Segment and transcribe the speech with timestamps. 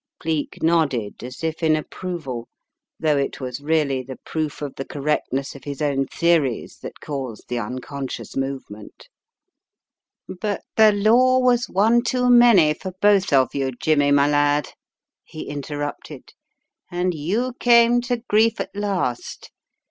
[0.19, 2.47] Cleek nodded as if in approval,
[2.99, 7.47] though it was really the proof of the correctness of his own theories that caused
[7.49, 9.09] the unconscious movement.
[10.27, 10.63] Untwisting the Threads
[11.03, 14.69] 279 "But the law was one too many for both of you, Jimmy my lad,"
[15.23, 16.33] he interrupted,
[16.89, 19.51] "and you came to grief at last.